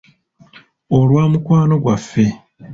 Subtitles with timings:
[0.97, 2.25] Olwa mukwano gwaffe.